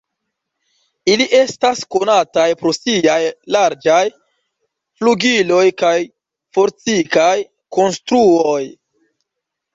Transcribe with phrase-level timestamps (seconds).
[1.15, 3.17] Ili estas konataj pro siaj
[3.57, 3.99] larĝaj
[5.03, 5.93] flugiloj kaj
[6.61, 7.29] fortikaj
[7.79, 8.61] konstruoj.